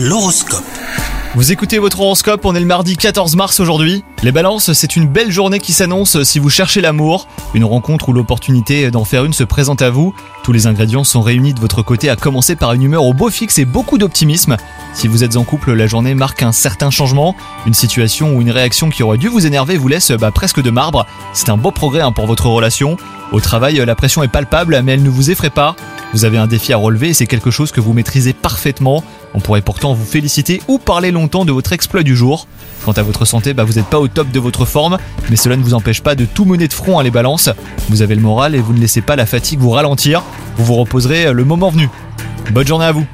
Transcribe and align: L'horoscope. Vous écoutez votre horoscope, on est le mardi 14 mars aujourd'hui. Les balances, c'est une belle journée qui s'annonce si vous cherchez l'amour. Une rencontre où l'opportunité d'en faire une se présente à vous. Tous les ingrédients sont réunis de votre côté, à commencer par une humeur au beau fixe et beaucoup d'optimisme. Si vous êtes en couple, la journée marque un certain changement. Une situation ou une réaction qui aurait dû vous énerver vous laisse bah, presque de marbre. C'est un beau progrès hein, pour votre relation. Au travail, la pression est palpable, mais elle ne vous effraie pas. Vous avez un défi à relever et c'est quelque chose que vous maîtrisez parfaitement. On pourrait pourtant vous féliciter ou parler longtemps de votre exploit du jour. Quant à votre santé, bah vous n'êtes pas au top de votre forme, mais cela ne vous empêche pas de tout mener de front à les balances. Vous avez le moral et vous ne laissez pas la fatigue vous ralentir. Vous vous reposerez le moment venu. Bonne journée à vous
L'horoscope. 0.00 0.62
Vous 1.34 1.50
écoutez 1.50 1.80
votre 1.80 1.98
horoscope, 1.98 2.44
on 2.44 2.54
est 2.54 2.60
le 2.60 2.66
mardi 2.66 2.96
14 2.96 3.34
mars 3.34 3.58
aujourd'hui. 3.58 4.04
Les 4.22 4.30
balances, 4.30 4.72
c'est 4.72 4.94
une 4.94 5.08
belle 5.08 5.32
journée 5.32 5.58
qui 5.58 5.72
s'annonce 5.72 6.22
si 6.22 6.38
vous 6.38 6.50
cherchez 6.50 6.80
l'amour. 6.80 7.26
Une 7.52 7.64
rencontre 7.64 8.08
où 8.08 8.12
l'opportunité 8.12 8.92
d'en 8.92 9.04
faire 9.04 9.24
une 9.24 9.32
se 9.32 9.42
présente 9.42 9.82
à 9.82 9.90
vous. 9.90 10.14
Tous 10.44 10.52
les 10.52 10.68
ingrédients 10.68 11.02
sont 11.02 11.20
réunis 11.20 11.52
de 11.52 11.58
votre 11.58 11.82
côté, 11.82 12.10
à 12.10 12.14
commencer 12.14 12.54
par 12.54 12.74
une 12.74 12.84
humeur 12.84 13.02
au 13.02 13.12
beau 13.12 13.28
fixe 13.28 13.58
et 13.58 13.64
beaucoup 13.64 13.98
d'optimisme. 13.98 14.56
Si 14.94 15.08
vous 15.08 15.24
êtes 15.24 15.36
en 15.36 15.42
couple, 15.42 15.72
la 15.72 15.88
journée 15.88 16.14
marque 16.14 16.44
un 16.44 16.52
certain 16.52 16.90
changement. 16.90 17.34
Une 17.66 17.74
situation 17.74 18.36
ou 18.36 18.40
une 18.40 18.52
réaction 18.52 18.90
qui 18.90 19.02
aurait 19.02 19.18
dû 19.18 19.26
vous 19.26 19.46
énerver 19.46 19.78
vous 19.78 19.88
laisse 19.88 20.12
bah, 20.12 20.30
presque 20.30 20.62
de 20.62 20.70
marbre. 20.70 21.06
C'est 21.32 21.48
un 21.48 21.56
beau 21.56 21.72
progrès 21.72 22.02
hein, 22.02 22.12
pour 22.12 22.26
votre 22.28 22.46
relation. 22.46 22.96
Au 23.32 23.40
travail, 23.40 23.82
la 23.84 23.96
pression 23.96 24.22
est 24.22 24.28
palpable, 24.28 24.80
mais 24.84 24.92
elle 24.92 25.02
ne 25.02 25.10
vous 25.10 25.32
effraie 25.32 25.50
pas. 25.50 25.74
Vous 26.14 26.24
avez 26.24 26.38
un 26.38 26.46
défi 26.46 26.72
à 26.72 26.78
relever 26.78 27.10
et 27.10 27.14
c'est 27.14 27.26
quelque 27.26 27.50
chose 27.50 27.70
que 27.70 27.80
vous 27.80 27.92
maîtrisez 27.92 28.32
parfaitement. 28.32 29.04
On 29.34 29.40
pourrait 29.40 29.60
pourtant 29.60 29.92
vous 29.92 30.04
féliciter 30.04 30.62
ou 30.66 30.78
parler 30.78 31.10
longtemps 31.10 31.44
de 31.44 31.52
votre 31.52 31.72
exploit 31.72 32.02
du 32.02 32.16
jour. 32.16 32.46
Quant 32.84 32.92
à 32.92 33.02
votre 33.02 33.24
santé, 33.26 33.52
bah 33.52 33.64
vous 33.64 33.74
n'êtes 33.74 33.86
pas 33.86 33.98
au 33.98 34.08
top 34.08 34.30
de 34.30 34.40
votre 34.40 34.64
forme, 34.64 34.98
mais 35.28 35.36
cela 35.36 35.56
ne 35.56 35.62
vous 35.62 35.74
empêche 35.74 36.00
pas 36.00 36.14
de 36.14 36.24
tout 36.24 36.46
mener 36.46 36.66
de 36.66 36.72
front 36.72 36.98
à 36.98 37.02
les 37.02 37.10
balances. 37.10 37.50
Vous 37.90 38.00
avez 38.00 38.14
le 38.14 38.22
moral 38.22 38.54
et 38.54 38.60
vous 38.60 38.72
ne 38.72 38.80
laissez 38.80 39.02
pas 39.02 39.16
la 39.16 39.26
fatigue 39.26 39.58
vous 39.58 39.70
ralentir. 39.70 40.22
Vous 40.56 40.64
vous 40.64 40.76
reposerez 40.76 41.32
le 41.32 41.44
moment 41.44 41.68
venu. 41.68 41.90
Bonne 42.52 42.66
journée 42.66 42.86
à 42.86 42.92
vous 42.92 43.06